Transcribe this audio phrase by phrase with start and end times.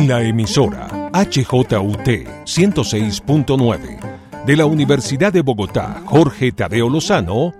[0.00, 2.08] En la emisora HJUT
[2.46, 7.52] 106.9 de la Universidad de Bogotá, Jorge Tadeo Lozano,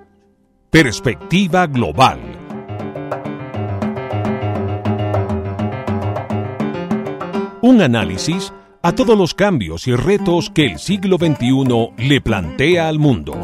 [0.71, 2.19] Perspectiva Global.
[7.61, 12.99] Un análisis a todos los cambios y retos que el siglo XXI le plantea al
[12.99, 13.35] mundo.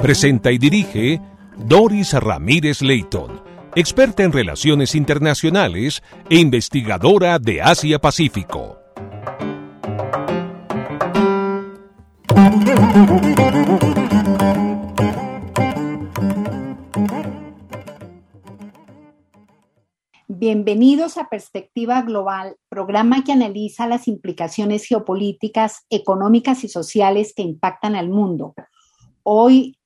[0.00, 1.20] Presenta y dirige
[1.58, 8.78] Doris Ramírez Leighton, experta en relaciones internacionales e investigadora de Asia-Pacífico.
[20.28, 27.94] Bienvenidos a Perspectiva Global, programa que analiza las implicaciones geopolíticas, económicas y sociales que impactan
[27.94, 28.54] al mundo.
[29.22, 29.78] Hoy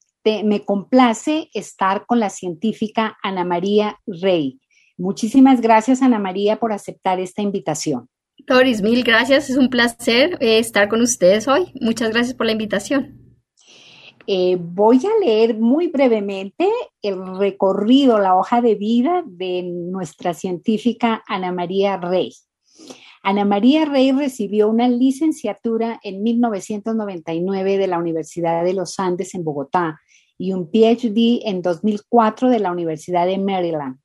[0.45, 4.61] me complace estar con la científica Ana María Rey.
[4.99, 8.09] Muchísimas gracias, Ana María, por aceptar esta invitación.
[8.47, 9.51] Doris, mil gracias.
[9.51, 11.73] Es un placer eh, estar con ustedes hoy.
[11.81, 13.27] Muchas gracias por la invitación.
[14.27, 16.69] Eh, voy a leer muy brevemente
[17.01, 22.33] el recorrido, la hoja de vida de nuestra científica Ana María Rey.
[23.23, 29.45] Ana María Rey recibió una licenciatura en 1999 de la Universidad de los Andes en
[29.45, 30.01] Bogotá
[30.39, 33.99] y un PhD en 2004 de la Universidad de Maryland.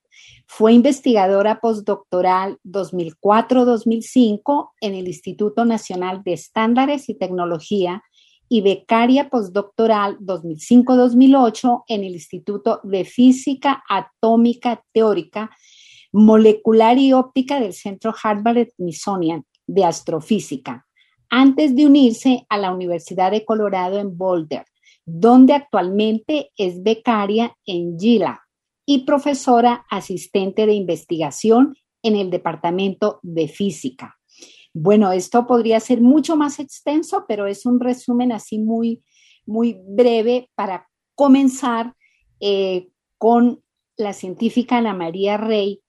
[0.47, 8.03] Fue investigadora postdoctoral 2004-2005 en el Instituto Nacional de Estándares y Tecnología
[8.49, 15.51] y becaria postdoctoral 2005-2008 en el Instituto de Física Atómica Teórica,
[16.11, 20.85] Molecular y Óptica del Centro Harvard-Smithsonian de Astrofísica,
[21.29, 24.65] antes de unirse a la Universidad de Colorado en Boulder,
[25.05, 28.41] donde actualmente es becaria en GILA
[28.85, 34.17] y profesora asistente de investigación en el Departamento de Física.
[34.73, 39.03] Bueno, esto podría ser mucho más extenso, pero es un resumen así muy,
[39.45, 41.93] muy breve para comenzar
[42.39, 43.61] eh, con
[43.97, 45.81] la científica Ana María Rey.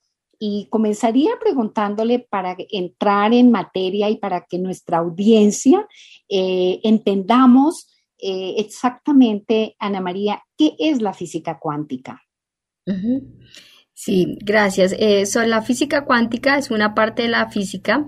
[0.45, 5.87] Y comenzaría preguntándole para entrar en materia y para que nuestra audiencia
[6.29, 7.92] eh, entendamos
[8.23, 12.23] eh, exactamente, Ana María, qué es la física cuántica.
[13.93, 14.97] Sí, gracias.
[15.47, 18.07] la física cuántica es una parte de la física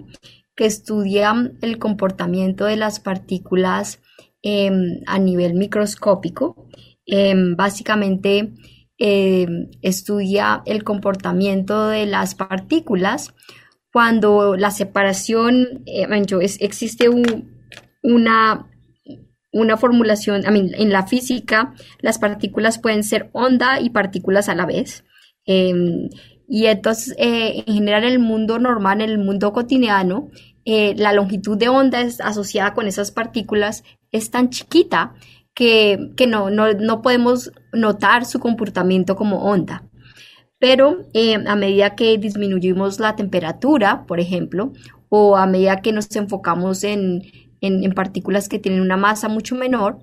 [0.56, 4.00] que estudia el comportamiento de las partículas
[4.42, 6.68] em, a nivel microscópico.
[7.06, 8.54] Em, básicamente
[8.98, 13.34] em, estudia el comportamiento de las partículas
[13.92, 17.08] cuando la separación, existe
[18.02, 18.66] una,
[19.54, 25.04] una formulación, en la física las partículas pueden ser onda y partículas a la vez.
[25.46, 30.28] Y entonces, eh, en general, en el mundo normal, en el mundo cotidiano,
[30.64, 35.14] eh, la longitud de onda es asociada con esas partículas es tan chiquita
[35.54, 39.84] que, no, no, podemos notar su comportamiento como onda.
[40.58, 44.72] Pero eh, a medida que disminuimos la temperatura, por ejemplo,
[45.08, 47.22] o a medida que nos enfocamos en,
[47.94, 49.98] partículas que tienen una masa mucho menor,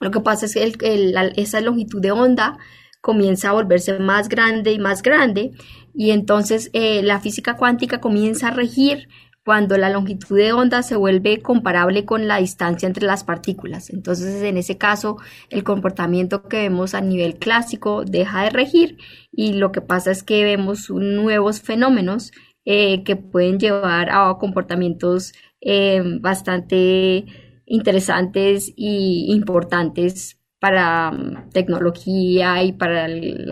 [0.00, 2.58] lo que pasa es que esa longitud de onda
[3.00, 5.52] comienza a volverse más grande y más grande
[5.94, 9.08] y entonces eh, la física cuántica comienza a regir
[9.44, 13.88] cuando la longitud de onda se vuelve comparable con la distancia entre las partículas.
[13.88, 15.16] Entonces, en ese caso,
[15.48, 18.98] el comportamiento que vemos a nivel clásico deja de regir
[19.32, 22.30] y lo que pasa es que vemos nuevos fenómenos
[22.66, 27.24] eh, que pueden llevar a comportamientos eh, bastante
[27.66, 33.48] interesantes y importantes para mm, tecnología y para el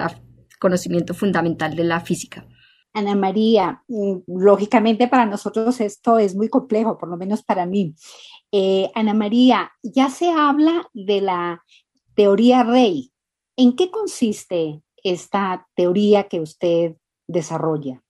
[0.58, 2.46] conocimiento fundamental de la física.
[2.92, 7.94] Ana María, mm, lógicamente para nosotros esto es muy complejo, por lo menos para mí.
[8.52, 11.62] Eh, Ana María, ya se habla de la
[12.14, 13.12] teoría Rey.
[13.56, 16.96] ¿En qué consiste esta teoría que usted
[17.28, 18.02] desarrolla?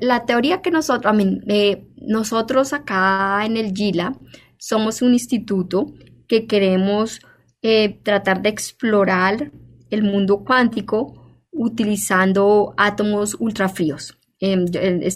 [0.00, 1.14] La, teoría que nosotros,
[1.48, 4.14] eh, nosotros acá en el GILA
[4.58, 5.92] somos un instituto
[6.28, 7.20] que queremos
[7.62, 9.52] eh, tratar de explorar
[9.90, 14.16] el mundo cuántico utilizando átomos ultrafríos.
[14.40, 15.10] Eh,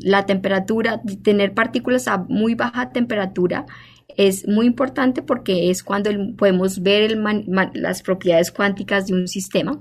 [0.00, 3.64] la temperatura, tener partículas a muy baja temperatura
[4.16, 7.16] es muy importante porque es cuando podemos ver
[7.74, 9.80] las propiedades cuánticas de un sistema.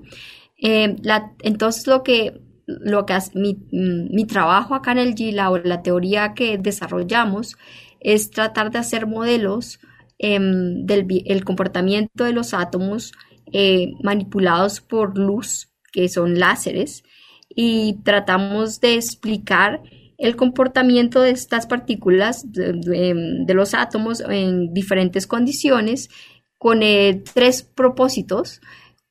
[0.58, 0.98] Em,
[1.44, 6.34] entonces, lo que, lo que mi, mi, trabajo acá en el GILA o la teoría
[6.34, 7.58] que desarrollamos
[8.00, 9.80] es tratar de hacer modelos
[10.18, 13.12] Em, del comportamiento de los átomos
[13.52, 17.04] eh, manipulados por luz, que son láseres,
[17.50, 19.82] y tratamos de explicar
[20.18, 26.10] el comportamiento de estas partículas de, los átomos en diferentes condiciones
[26.58, 28.62] con eh, tres propósitos.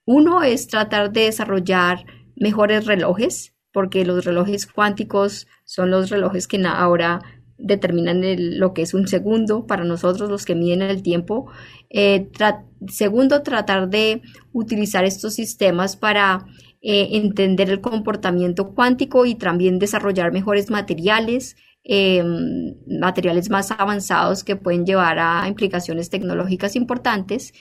[0.06, 2.06] Uno es tratar de desarrollar
[2.36, 7.20] mejores relojes, porque los relojes cuánticos son los relojes que ahora
[7.58, 8.22] determinan
[8.58, 11.50] lo que es un segundo para nosotros, los que miden el tiempo.
[11.90, 12.28] Eh,
[12.88, 14.22] segundo, tratar de
[14.52, 16.46] utilizar estos sistemas para
[16.82, 24.56] eh, entender el comportamiento cuántico y también desarrollar mejores materiales, em, materiales más avanzados que
[24.56, 27.54] pueden llevar a implicaciones tecnológicas importantes.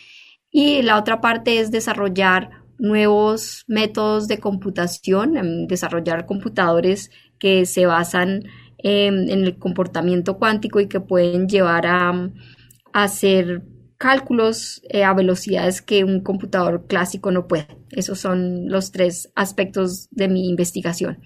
[0.51, 8.44] Y la otra parte es desarrollar nuevos métodos de computación, desarrollar computadores que se basan
[8.77, 13.63] em, en el comportamiento cuántico y que pueden llevar a, a hacer
[13.97, 17.68] cálculos eh, a velocidades que un computador clásico no puede.
[17.91, 21.21] Esos son los tres aspectos de mi investigación.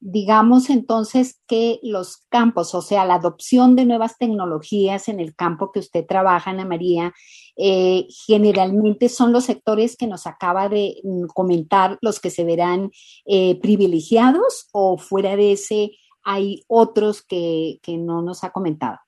[0.00, 5.70] Digamos entonces que los campos, o sea, la adopción de nuevas tecnologías en el campo
[5.70, 7.12] que usted trabaja, Ana María,
[7.56, 12.90] eh, generalmente son los sectores que nos acaba de mm, comentar los que se verán
[13.26, 15.92] eh, privilegiados o fuera de ese
[16.22, 18.98] hay otros que no nos ha comentado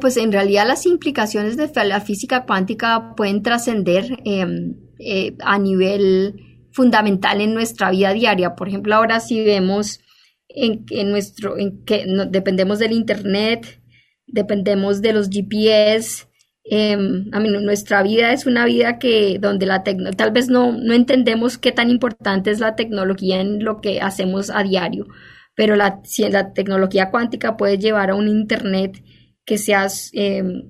[0.00, 6.68] pues en realidad las implicaciones de la física cuántica pueden trascender em, eh, a nivel
[6.72, 8.54] fundamental en nuestra vida diaria.
[8.54, 10.00] Por ejemplo, ahora si vemos
[10.48, 11.54] en, nuestro,
[11.86, 13.80] que dependemos del Internet,
[14.26, 16.26] dependemos de los GPS.
[16.72, 20.94] Em, a mí, nuestra vida es una vida que donde la tal vez no, no
[20.94, 25.08] entendemos qué tan importante es la tecnología en lo que hacemos a diario,
[25.56, 29.02] pero la, si la tecnología cuántica puede llevar a un Internet
[29.44, 30.62] que seas em,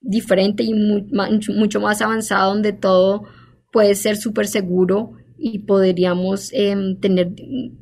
[0.00, 3.24] diferente y mucho más avanzado, donde todo
[3.72, 7.32] puede ser súper seguro y podríamos em, tener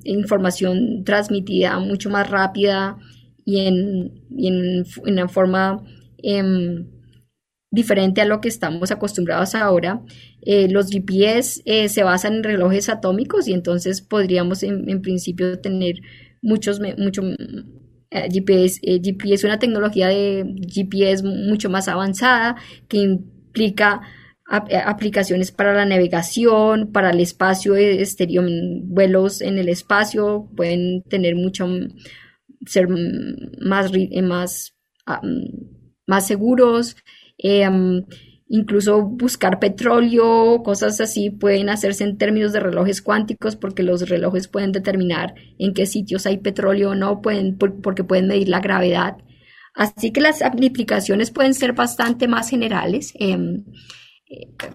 [0.04, 2.96] información transmitida mucho más rápida
[3.44, 5.84] y en, en, una forma
[6.22, 7.01] em,
[7.72, 10.02] diferente a lo que estamos acostumbrados ahora.
[10.42, 15.96] Eh, los GPS eh, se basan en relojes atómicos y entonces podríamos en, principio tener
[16.42, 17.22] muchos, mucho
[18.10, 22.56] GPS, eh, GPS una tecnología de GPS mucho más avanzada
[22.88, 24.02] que implica
[24.68, 28.44] eh, aplicaciones para la navegación, para el espacio exterior,
[28.82, 31.66] vuelos en el espacio, pueden tener mucho,
[32.66, 33.90] ser más,
[34.22, 34.74] más,
[36.06, 36.96] más seguros.
[37.42, 37.68] Eh,
[38.52, 44.46] incluso buscar petróleo, cosas así pueden hacerse en términos de relojes cuánticos porque los relojes
[44.46, 49.16] pueden determinar en qué sitios hay petróleo o no, pueden, porque pueden medir la gravedad.
[49.74, 53.64] Así que las aplicaciones pueden ser bastante más generales em,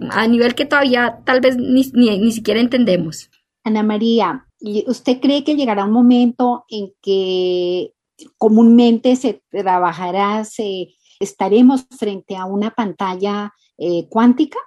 [0.10, 3.30] a nivel que todavía tal vez ni, ni siquiera entendemos.
[3.64, 4.48] Ana María,
[4.88, 7.92] ¿usted cree que llegará un momento en que
[8.38, 10.88] comúnmente se trabajará, se
[11.19, 14.60] estaremos frente a una pantalla eh, cuántica?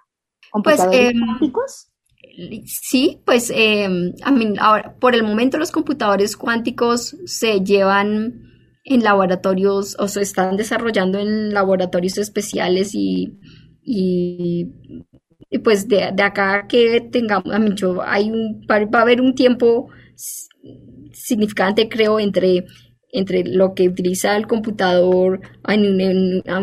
[0.51, 1.87] ¿Computadores pues, em, cuánticos?
[2.67, 4.15] Sí, pues em,
[4.61, 8.51] ahora, por el momento los computadores cuánticos se llevan
[8.85, 13.39] en laboratorios o se están desarrollando en laboratorios especiales y,
[13.83, 14.67] y,
[15.63, 17.53] pues de, acá que tengamos,
[18.05, 19.89] hay un, va a haber un tiempo
[21.13, 22.67] significante creo entre
[23.13, 25.97] entre lo que utiliza el computador a un,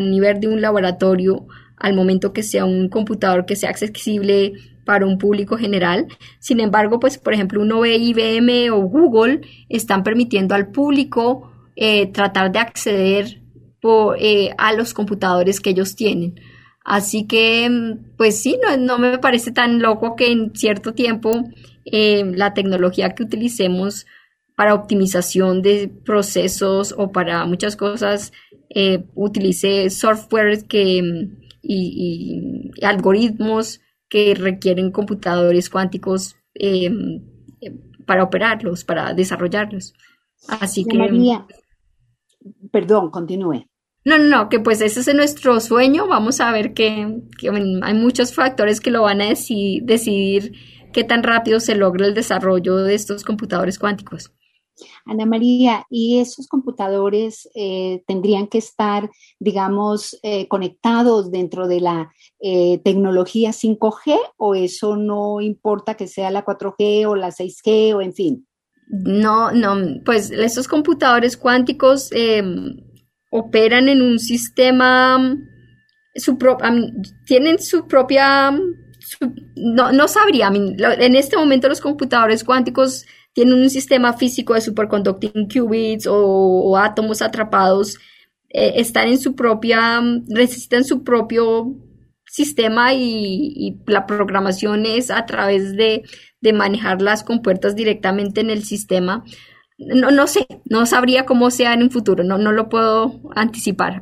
[0.10, 1.46] nivel de un laboratorio
[1.77, 4.54] al momento que sea un computador que sea accesible
[4.86, 6.08] para un público general.
[6.39, 12.12] Sin embargo, pues por ejemplo, uno ve IBM o Google están permitiendo al público eh,
[12.12, 13.42] tratar de acceder
[14.20, 16.36] eh, a los computadores que ellos tienen.
[16.84, 17.70] Así que,
[18.18, 21.44] pues sí, no, no me parece tan loco que en cierto tiempo
[21.86, 24.06] eh, la tecnología que utilicemos
[24.58, 28.34] para optimización de procesos o para muchas cosas
[29.16, 31.30] utilice software que
[31.62, 37.22] y, algoritmos que requieren computadores cuánticos em,
[38.06, 39.94] para operarlos, para desarrollarlos.
[40.48, 40.98] Así que...
[40.98, 41.46] María,
[42.72, 43.68] perdón, continúe.
[44.06, 46.08] No, no, no, que pues ese es nuestro sueño.
[46.08, 47.22] Vamos a ver que,
[47.82, 50.54] hay muchos factores que lo van a decidir
[50.94, 54.32] qué tan rápido se logra el desarrollo de estos computadores cuánticos.
[55.05, 62.12] Ana María, ¿y esos computadores eh, tendrían que estar, digamos, eh, conectados dentro de la
[62.39, 68.01] eh, tecnología 5G o eso no importa que sea la 4G o la 6G o
[68.01, 68.48] en fin?
[68.89, 72.10] No, no, pues esos computadores cuánticos
[73.31, 75.38] operan en un sistema,
[77.25, 78.57] tienen su propia,
[79.56, 85.48] no, no sabría, en este momento los computadores cuánticos tienen un sistema físico de superconducting
[85.48, 87.98] qubits o, átomos atrapados,
[88.50, 91.76] eh, están en su propia, necesitan su propio
[92.26, 96.04] sistema y, la programación es a través de,
[96.54, 99.24] manejar las compuertas directamente en el sistema.
[99.78, 104.02] No, no sé, no sabría cómo sea en un futuro, no, no lo puedo anticipar.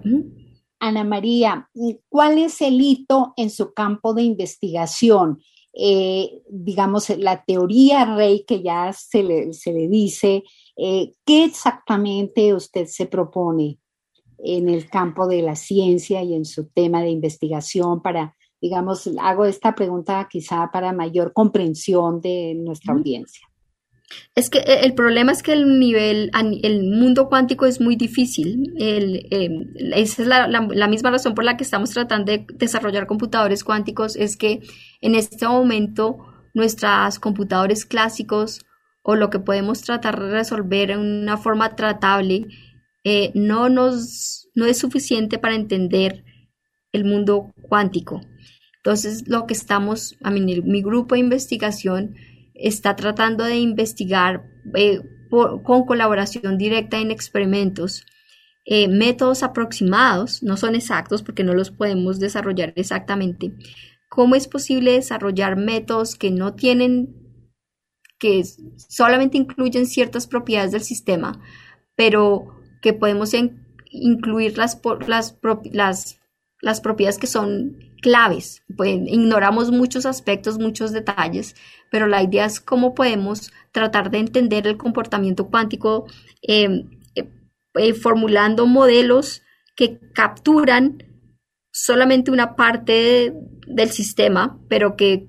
[0.85, 1.69] Ana María,
[2.09, 5.41] ¿cuál es el hito en su campo de investigación?
[5.73, 10.43] Eh, digamos, la teoría rey que ya se le, se le dice,
[10.77, 13.79] eh, ¿qué exactamente usted se propone
[14.37, 19.45] en el campo de la ciencia y en su tema de investigación para, digamos, hago
[19.45, 23.47] esta pregunta quizá para mayor comprensión de nuestra audiencia?
[24.35, 26.31] Es que eh, el problema es que el nivel,
[26.63, 28.73] el mundo cuántico es muy difícil.
[28.77, 34.15] Em, esa es la, misma razón por la que estamos tratando de desarrollar computadores cuánticos,
[34.15, 34.61] es que
[35.01, 36.17] en este momento
[36.53, 38.65] nuestros computadores clásicos
[39.01, 42.47] o lo que podemos tratar de resolver en una forma tratable
[43.03, 46.23] eh, no nos no es suficiente para entender
[46.93, 48.21] el mundo cuántico.
[48.77, 52.15] Entonces, lo que estamos, a mi grupo de investigación
[52.55, 54.43] está tratando de investigar
[54.75, 58.05] eh, con colaboración directa en experimentos
[58.67, 63.53] eh, métodos aproximados, no son exactos porque no los podemos desarrollar exactamente.
[64.09, 67.13] ¿Cómo es posible desarrollar métodos que no tienen,
[68.17, 68.43] que
[68.89, 71.39] solamente incluyen ciertas propiedades del sistema,
[71.95, 73.33] pero que podemos
[73.91, 75.37] incluir las, las,
[75.71, 76.19] las,
[76.65, 78.63] las propiedades que son claves.
[78.75, 81.55] Pues, ignoramos muchos aspectos, muchos detalles,
[81.91, 86.07] pero la idea es cómo podemos tratar de entender el comportamiento cuántico
[86.41, 87.29] em, eh,
[87.75, 89.43] eh, formulando modelos
[89.75, 91.03] que capturan
[91.71, 93.31] solamente una parte
[93.67, 95.27] del sistema, pero que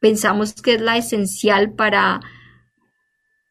[0.00, 2.20] pensamos que es la esencial para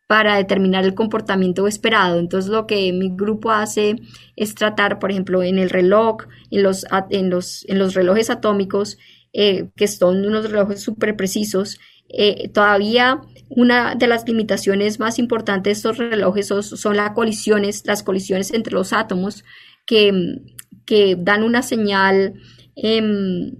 [0.07, 2.19] para determinar el comportamiento esperado.
[2.19, 3.97] Entonces lo que mi grupo hace
[4.35, 8.97] es tratar, por ejemplo, en el reloj, en los, en los, en los relojes atómicos,
[9.33, 11.77] eh, que son unos relojes súper precisos,
[12.09, 18.03] eh, todavía una de las limitaciones más importantes de estos relojes son, las colisiones, las
[18.03, 19.43] colisiones entre los átomos
[19.85, 20.39] que,
[20.85, 22.35] que dan una señal,
[22.75, 23.57] em,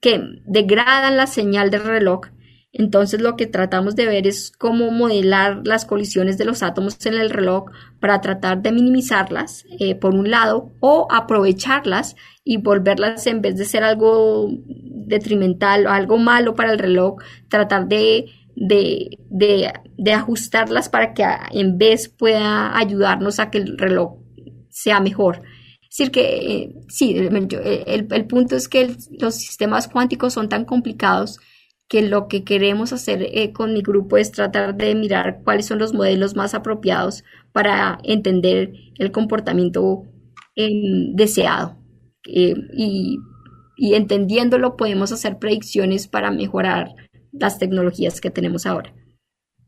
[0.00, 2.22] que degradan la señal del reloj
[2.72, 7.14] entonces lo que tratamos de ver es cómo modelar las colisiones de los átomos en
[7.14, 13.42] el reloj para tratar de minimizarlas, eh, por un lado, o aprovecharlas y volverlas en
[13.42, 17.16] vez de ser algo detrimental o algo malo para el reloj,
[17.48, 24.18] tratar de, de, ajustarlas para que en vez pueda ayudarnos a que el reloj
[24.68, 25.42] sea mejor.
[25.82, 31.40] Es decir, que eh, sí, el, punto es que los sistemas cuánticos son tan complicados
[31.90, 35.80] que lo que queremos hacer eh, con mi grupo es tratar de mirar cuáles son
[35.80, 40.04] los modelos más apropiados para entender el comportamiento
[40.54, 41.76] em, deseado.
[42.28, 43.18] Eh, y,
[43.76, 46.94] entendiéndolo podemos hacer predicciones para mejorar
[47.32, 48.94] las tecnologías que tenemos ahora.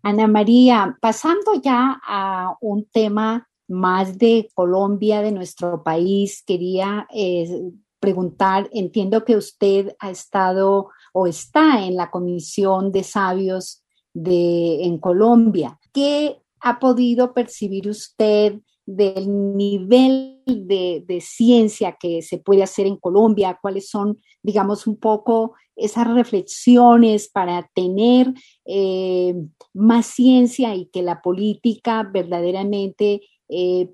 [0.05, 7.73] Ana María, pasando ya a un tema más de Colombia, de nuestro país, quería eh,
[8.03, 14.99] preguntar, entiendo que usted ha estado o está en la Comisión de Sabios de, en
[14.99, 15.79] Colombia.
[15.93, 23.57] ¿Qué ha podido percibir usted del nivel de, ciencia que se puede hacer en Colombia?
[23.63, 29.33] ¿Cuáles son, digamos, un poco esas reflexiones para tener eh,
[29.75, 33.91] más ciencia y que la política verdaderamente eh,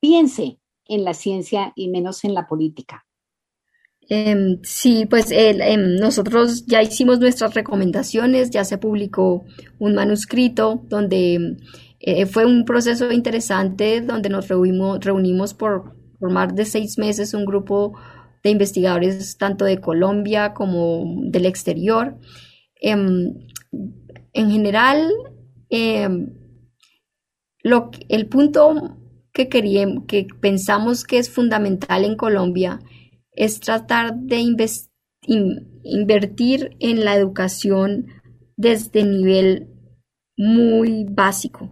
[0.00, 3.05] piense en la ciencia y menos en la política?
[4.08, 9.44] Em, sí, pues em, nosotros ya hicimos nuestras recomendaciones, ya se publicó
[9.80, 11.56] un manuscrito donde
[11.98, 17.98] eh, fue un proceso interesante donde nos reunimos, por, más de seis meses un grupo
[18.44, 22.16] de investigadores tanto de Colombia como del exterior.
[22.80, 23.34] Em,
[24.32, 25.10] en general,
[25.68, 26.36] el
[28.28, 28.98] punto
[29.32, 32.78] que, queríamos, que pensamos que es fundamental en Colombia
[33.36, 34.38] es tratar de
[35.84, 38.08] invertir en la educación
[38.56, 39.68] desde nivel
[40.36, 41.70] muy básico.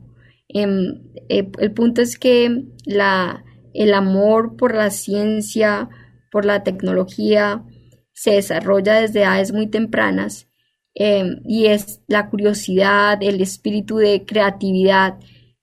[0.49, 5.89] Em, eh, el punto es que la, el amor por la ciencia,
[6.31, 7.65] por la tecnología,
[8.13, 10.49] se desarrolla desde edades muy tempranas
[10.95, 15.19] em, y es la curiosidad, el espíritu de creatividad.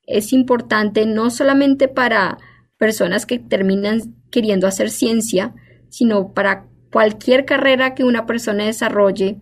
[0.06, 2.38] Es importante no solamente para
[2.78, 5.54] personas que terminan queriendo hacer ciencia,
[5.92, 9.38] sino para cualquier carrera que una persona desarrolle,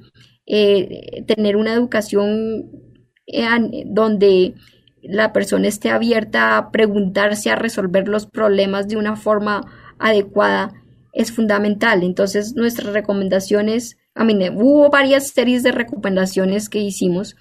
[0.46, 2.70] eh, tener una educación
[3.28, 3.46] eh,
[3.86, 4.56] donde
[5.02, 9.62] la persona esté abierta a preguntarse, a resolver los problemas de una forma
[10.00, 10.74] adecuada,
[11.14, 12.04] es fundamental.
[12.04, 17.36] Entonces, nuestras recomendaciones, a mí, hubo varias series de recomendaciones que hicimos.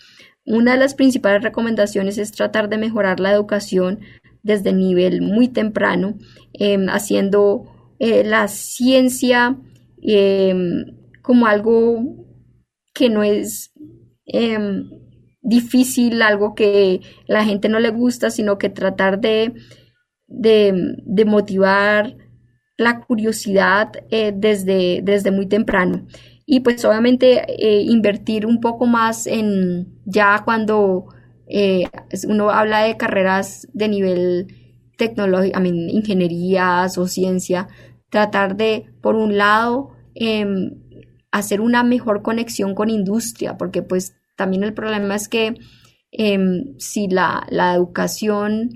[0.45, 4.00] Una de las principales recomendaciones es tratar de mejorar la educación
[4.43, 6.15] desde nivel muy temprano,
[6.53, 9.57] em, haciendo eh, la ciencia
[10.02, 12.26] em, como algo
[12.95, 13.73] que no es
[14.26, 14.88] em,
[15.43, 19.55] difícil, algo que la gente no le gusta, sino que tratar de,
[20.26, 22.17] de, motivar
[22.76, 26.07] la curiosidad eh, desde, desde muy temprano.
[26.47, 31.07] Y pues obviamente eh, invertir un poco más en ya cuando
[32.28, 34.68] uno habla de carreras de nivel
[34.99, 37.69] tecnológico, ingenierías o ciencia,
[38.11, 40.73] tratar de, por un lado, em,
[41.31, 45.55] hacer una mejor conexión con industria, porque pues también el problema es que
[46.11, 48.71] em, si la, educación,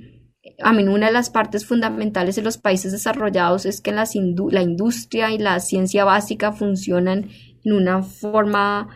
[0.63, 5.31] a mí una de las partes fundamentales en los países desarrollados es que la industria
[5.31, 7.29] y la ciencia básica funcionan
[7.65, 8.89] en una forma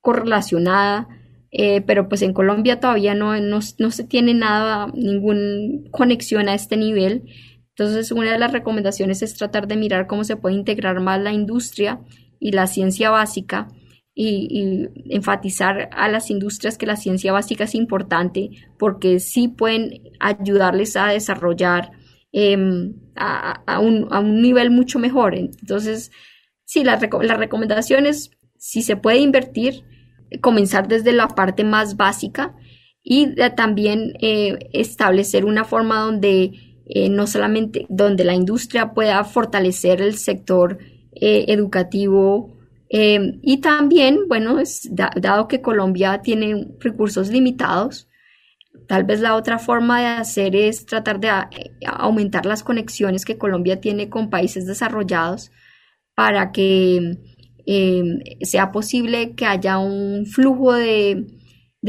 [0.00, 1.08] correlacionada,
[1.52, 6.76] eh, pero pues en Colombia todavía no, no, se tiene nada, ninguna conexión a este
[6.76, 7.24] nivel.
[7.70, 11.32] Entonces, una de las recomendaciones es tratar de mirar cómo se puede integrar más la
[11.32, 12.00] industria
[12.38, 13.68] y la ciencia básica
[14.14, 20.96] y, enfatizar a las industrias que la ciencia básica es importante porque sí pueden ayudarles
[20.96, 21.92] a desarrollar
[22.32, 25.34] em, a, un, a, un, nivel mucho mejor.
[25.34, 26.12] Entonces,
[26.64, 29.84] sí, las la recomendaciones, si se puede invertir,
[30.40, 32.54] comenzar desde la parte más básica
[33.02, 36.52] y también eh, establecer una forma donde
[36.86, 40.78] eh, no solamente donde la industria pueda fortalecer el sector
[41.12, 42.56] eh, educativo
[42.88, 44.58] em, y también, bueno,
[45.16, 48.08] dado que Colombia tiene recursos limitados,
[48.88, 51.30] tal vez la otra forma de hacer es tratar de
[51.86, 55.52] aumentar las conexiones que Colombia tiene con países desarrollados
[56.14, 57.18] para que
[57.66, 61.26] em, sea posible que haya un flujo de,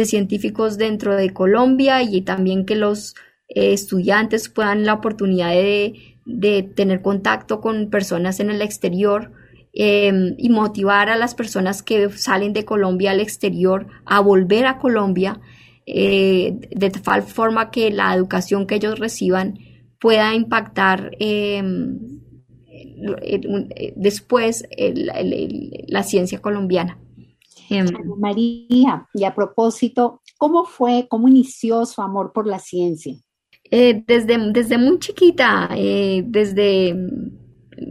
[0.05, 3.13] científicos dentro de Colombia y también que los
[3.49, 9.31] eh, estudiantes puedan la oportunidad de de tener contacto con personas en el exterior
[9.73, 14.77] em, y motivar a las personas que salen de Colombia al exterior a volver a
[14.77, 15.39] Colombia
[15.85, 19.59] eh, de tal forma que la educación que ellos reciban
[19.99, 21.11] pueda impactar
[23.21, 24.65] em, después
[25.87, 26.99] la ciencia colombiana.
[27.71, 27.87] Em,
[28.17, 33.15] María, y a propósito, ¿cómo fue, cómo inició su amor por la ciencia?
[33.71, 36.93] Eh, desde, desde muy chiquita, eh, desde,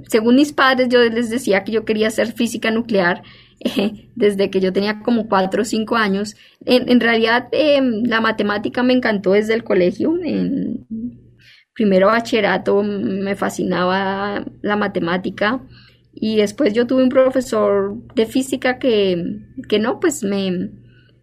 [0.09, 3.23] según mis padres, yo les decía que yo quería ser física nuclear
[3.61, 6.37] eh, desde que yo tenía como cuatro o cinco años.
[6.67, 10.15] En, realidad, em, la matemática me encantó desde el colegio.
[10.23, 10.87] En
[11.81, 15.63] primero bachillerato me fascinaba la matemática
[16.13, 20.73] y después yo tuve un profesor de física que, que no, pues me,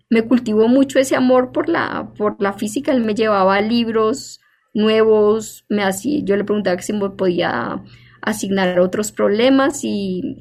[0.10, 2.91] me cultivó mucho ese amor por la, por la física.
[2.91, 4.39] Él me llevaba libros
[4.74, 7.84] nuevos, me hacía, yo le preguntaba si me podía
[8.24, 10.39] asignar otros problemas y,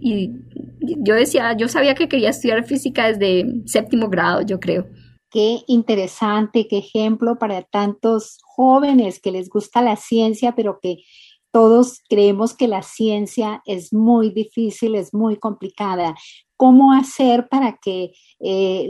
[0.80, 4.86] yo decía, yo sabía que quería estudiar física desde séptimo grado, yo creo.
[5.30, 11.04] Qué interesante, qué ejemplo para tantos jóvenes que les gusta la ciencia, pero que
[11.52, 16.14] todos creemos que la ciencia es muy difícil, es muy complicada.
[16.56, 18.88] ¿Cómo hacer para que eh,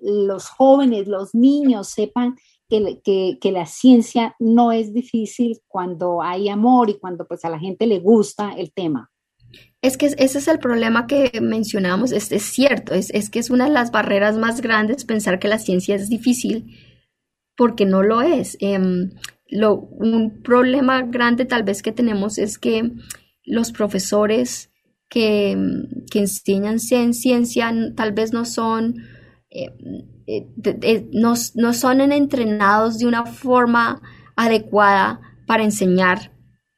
[0.00, 2.36] los jóvenes, los niños sepan
[2.70, 7.86] que, la ciencia no es difícil cuando hay amor y cuando pues a la gente
[7.86, 9.10] le gusta el tema.
[9.82, 13.72] Es que ese es el problema que mencionamos, es, cierto, es, que es una de
[13.72, 16.76] las barreras más grandes pensar que la ciencia es difícil,
[17.60, 18.56] porque no lo es.
[18.60, 19.10] Em,
[19.52, 22.90] un problema grande tal vez que tenemos es que
[23.44, 24.70] los profesores
[25.10, 25.58] que,
[26.10, 28.94] que enseñan ciencia tal vez no son
[29.50, 29.76] eh,
[30.26, 31.36] eh, no,
[31.74, 34.00] son entrenados de una forma
[34.36, 36.32] adecuada para enseñar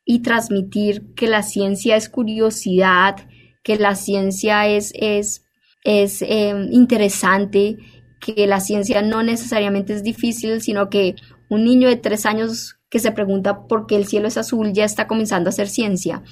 [0.04, 3.28] y transmitir que la ciencia es curiosidad,
[3.62, 5.44] que la ciencia es, es,
[5.84, 7.78] es em, interesante,
[8.24, 11.16] que la ciencia no necesariamente es difícil, sino que
[11.50, 14.84] un niño de tres años que se pregunta por qué el cielo es azul ya
[14.84, 16.22] está comenzando a hacer ciencia.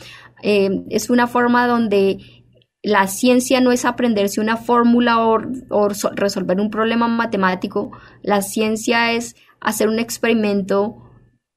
[0.42, 2.18] Em, es una forma donde
[2.82, 5.38] la ciencia no es aprenderse una fórmula o,
[6.14, 7.90] resolver un problema matemático,
[8.22, 11.09] la ciencia es hacer un experimento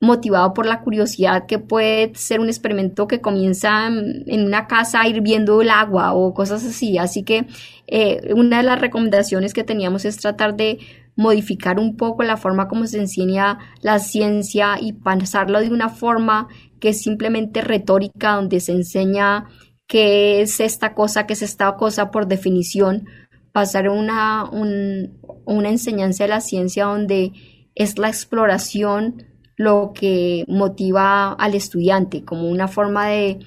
[0.04, 5.62] motivado por la curiosidad que puede ser un experimento que comienza en una casa hirviendo
[5.62, 6.98] el agua o cosas así.
[6.98, 7.48] Así que
[7.88, 10.80] eh, una de las recomendaciones que teníamos es tratar de
[11.16, 16.50] modificar un poco la forma como se enseña la ciencia y pasarlo de una forma
[16.82, 19.46] que es simplemente retórica, donde se enseña
[19.88, 23.06] qué es esta cosa, qué es esta cosa por definición,
[23.54, 27.32] pasar una, una enseñanza de la ciencia donde
[27.74, 33.40] es la exploración lo que motiva al estudiante, como una forma de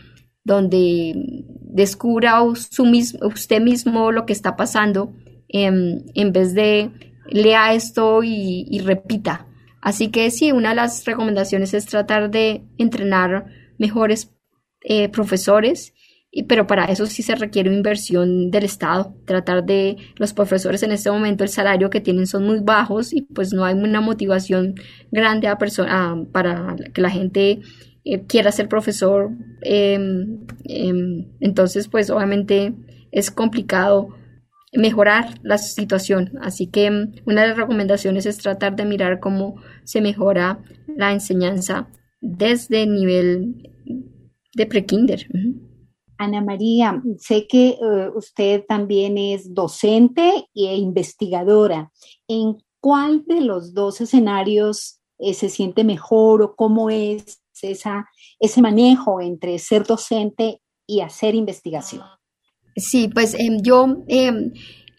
[0.44, 5.12] donde descubra usted mismo lo que está pasando
[5.48, 6.90] em, en vez de
[7.28, 9.46] lea esto y, repita.
[9.80, 13.46] Así que sí, una de las recomendaciones es tratar de entrenar
[13.78, 14.32] mejores
[14.82, 15.92] eh, profesores
[16.42, 21.10] pero para eso sí se requiere inversión del Estado, tratar de los profesores en este
[21.10, 24.74] momento el salario que tienen son muy bajos y pues no hay una motivación
[25.10, 25.56] grande a
[26.32, 27.60] para que la gente
[28.04, 29.30] eh, quiera ser profesor,
[29.62, 32.74] em, em, entonces pues obviamente
[33.10, 34.10] es complicado
[34.74, 39.56] mejorar la situación, así que em, una de las recomendaciones es tratar de mirar cómo
[39.84, 41.88] se mejora la enseñanza
[42.20, 43.72] desde el nivel
[44.54, 45.26] de prekinder.
[46.18, 51.92] Ana María, sé que eh, usted también es docente e investigadora.
[52.28, 58.62] ¿En cuál de los dos escenarios eh, se siente mejor o cómo es esa, ese
[58.62, 62.02] manejo entre ser docente y hacer investigación?
[62.76, 64.52] Sí, pues em, yo, em,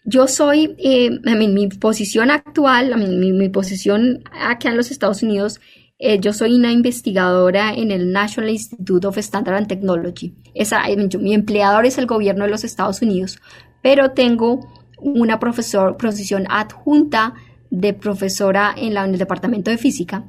[0.04, 1.20] yo soy, em,
[1.54, 5.60] mi posición actual, mi, mi posición acá en los Estados Unidos
[6.00, 10.32] eh, yo soy una investigadora en el National Institute of Standard and Technology.
[10.54, 13.40] Esa, eh, mi empleador es el gobierno de los Estados Unidos,
[13.82, 14.60] pero tengo
[15.00, 17.34] una profesor, posición adjunta
[17.70, 20.24] de profesora en, el departamento de física.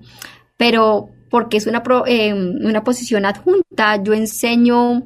[0.57, 5.03] Pero porque es una, eh, una posición adjunta, yo enseño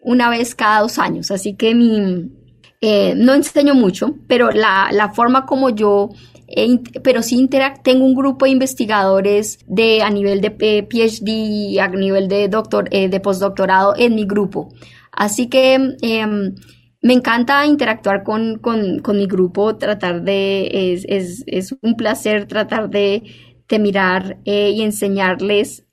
[0.00, 2.30] una vez cada dos años, así que mi,
[3.16, 6.10] no enseño mucho, pero la, la forma como yo
[7.02, 11.88] pero sí Interact tengo un grupo de investigadores de a nivel de eh, PhD, a
[11.88, 14.72] nivel de doctor, eh, de postdoctorado en mi grupo.
[15.12, 16.54] Así que em,
[17.02, 18.60] me encanta interactuar con,
[19.14, 23.22] mi grupo, tratar de, es, un placer tratar de,
[23.78, 25.84] mirar eh, y enseñarles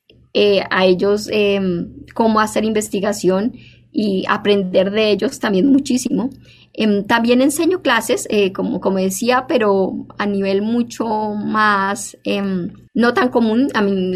[0.70, 3.54] a ellos em, cómo hacer investigación
[3.92, 6.30] y aprender de ellos también muchísimo.
[6.78, 13.14] Em, también enseño clases, eh, como, como decía, pero a nivel mucho más, em, no
[13.14, 13.70] tan común.
[13.74, 14.14] A mí,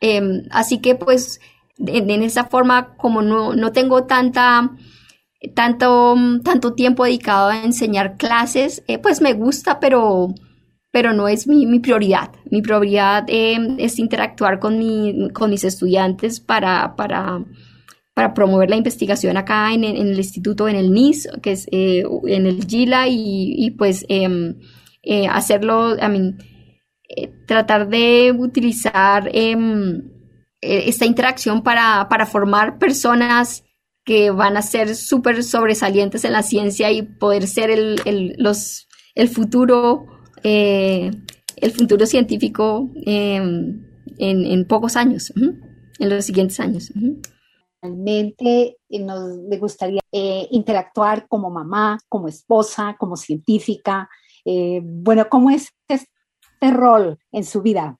[0.00, 1.40] em, así que pues
[1.78, 4.70] en, esa forma, como no, no tengo tanta,
[5.54, 10.34] tanto, tanto tiempo dedicado a enseñar clases, eh, pues me gusta, pero,
[10.90, 12.30] pero no es mi, mi prioridad.
[12.50, 17.44] Mi prioridad es interactuar con, mi, con mis estudiantes para, para
[18.18, 22.46] para promover la investigación acá en, el instituto, en el NIS, que es eh, en
[22.46, 24.58] el GILA, y, pues em,
[25.04, 26.38] eh, hacerlo, I mean,
[27.08, 30.02] eh, tratar de utilizar em,
[30.60, 33.62] esta interacción para, formar personas
[34.04, 40.06] que van a ser súper sobresalientes en la ciencia y poder ser el futuro,
[40.42, 43.80] el futuro científico em,
[44.18, 46.92] en, pocos años, en los siguientes años.
[47.80, 54.08] Realmente eh, nos me gustaría eh, interactuar como mamá, como esposa, como científica.
[54.44, 56.08] Eh, bueno, ¿cómo es este
[56.72, 57.96] rol en su vida?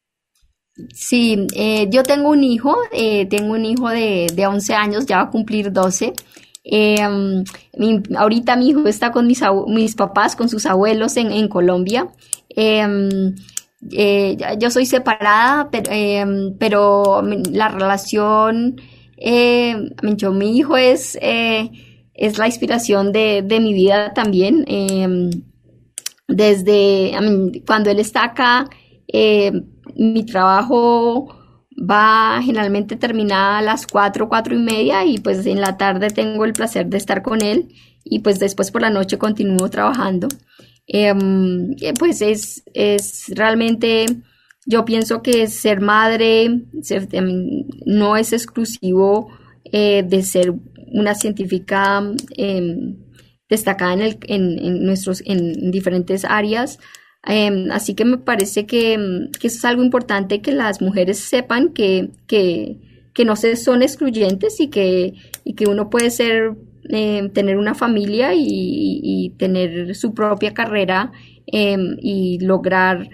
[0.94, 1.46] Sí,
[1.90, 2.76] yo tengo un hijo,
[3.28, 6.12] tengo un hijo de, de, 11 años, ya va a cumplir 12.
[6.62, 7.42] Em,
[8.16, 12.06] ahorita mi hijo está con mis, mis papás, con sus abuelos en, en Colombia.
[13.80, 15.68] Yo soy separada,
[16.60, 18.76] pero la relación
[19.20, 19.76] eh,
[20.32, 21.70] mi hijo es, eh,
[22.14, 24.64] es la inspiración de, mi vida también.
[24.66, 25.30] Em,
[26.26, 27.12] desde
[27.66, 28.68] cuando él está acá,
[29.08, 29.52] eh,
[29.96, 31.34] mi trabajo
[31.78, 36.44] va generalmente terminada a las 4, 4 y media y pues en la tarde tengo
[36.44, 37.68] el placer de estar con él
[38.04, 40.28] y pues después por la noche continúo trabajando.
[40.86, 44.06] Em, eh, pues es, es realmente
[44.68, 49.28] yo pienso que ser madre em, no es exclusivo
[49.64, 50.52] eh, de ser
[50.92, 52.02] una científica
[52.36, 52.96] em,
[53.48, 56.78] destacada en, el, en, nuestros, en diferentes áreas.
[57.24, 62.10] Em, así que me parece que, eso es algo importante que las mujeres sepan que,
[63.24, 65.14] no se son excluyentes y que,
[65.56, 66.54] que uno puede ser,
[67.32, 71.12] tener una familia y, tener su propia carrera
[71.46, 73.08] y lograr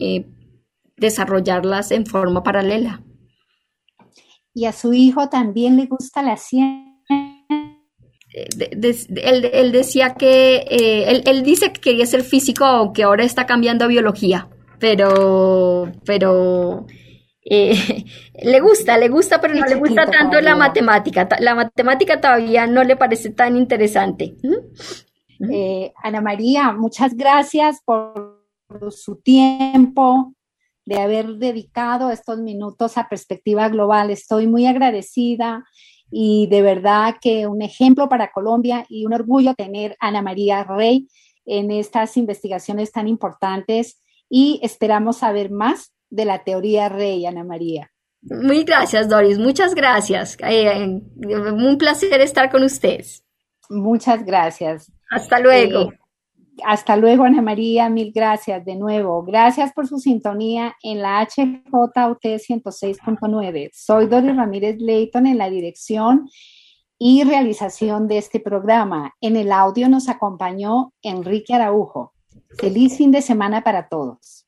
[0.00, 0.26] eh,
[0.96, 3.02] desarrollarlas en forma paralela.
[4.54, 6.86] ¿Y a su hijo también le gusta la ciencia?
[8.36, 13.88] él, decía que, eh, él, dice que quería ser físico, aunque ahora está cambiando a
[13.88, 16.86] biología, pero, pero
[17.48, 18.04] eh,
[18.42, 21.28] le gusta, le gusta, pero no le gusta tanto la matemática.
[21.40, 24.36] La matemática todavía no le parece tan interesante.
[24.42, 25.52] ¿Mm?
[25.52, 28.35] Eh, Ana María, muchas gracias por
[28.90, 30.34] su tiempo,
[30.84, 34.10] de haber dedicado estos minutos a perspectiva global.
[34.10, 35.64] Estoy muy agradecida
[36.10, 40.62] y de verdad que un ejemplo para Colombia y un orgullo tener a Ana María
[40.62, 41.08] Rey
[41.44, 47.90] en estas investigaciones tan importantes y esperamos saber más de la teoría Rey, Ana María.
[48.22, 49.38] Muy gracias, Doris.
[49.38, 50.36] Muchas gracias.
[50.40, 53.24] Eh, un placer estar con ustedes.
[53.68, 54.92] Muchas gracias.
[55.10, 55.92] Hasta luego.
[55.92, 55.98] Eh,
[56.64, 59.22] hasta luego, Ana María, mil gracias de nuevo.
[59.22, 63.70] Gracias por su sintonía en la HJUT 106.9.
[63.72, 66.28] Soy Doris Ramírez Leighton en la dirección
[66.98, 69.14] y realización de este programa.
[69.20, 72.12] En el audio nos acompañó Enrique Araujo.
[72.58, 74.45] Feliz fin de semana para todos.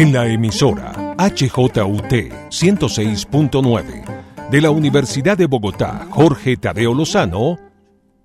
[0.00, 2.12] En la emisora HJUT
[2.48, 7.58] 106.9 de la Universidad de Bogotá, Jorge Tadeo Lozano,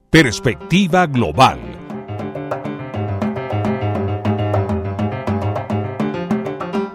[0.09, 1.59] Perspectiva Global.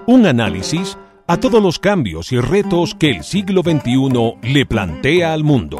[0.06, 5.44] Un análisis a todos los cambios y retos que el siglo XXI le plantea al
[5.44, 5.78] mundo.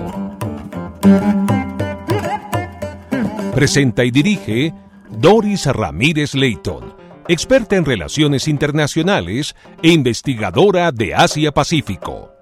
[3.55, 4.75] Presenta y dirige
[5.09, 7.00] Doris Ramírez Leighton
[7.33, 12.33] experta en relaciones internacionales e investigadora de Asia-Pacífico.